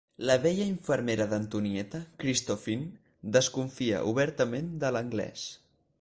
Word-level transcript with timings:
La 0.27 0.35
vella 0.43 0.63
infermera 0.69 1.27
d'Antonieta, 1.33 2.01
Christophine, 2.23 2.89
desconfia 3.37 4.03
obertament 4.15 4.73
de 4.87 4.93
l'anglès. 4.97 5.45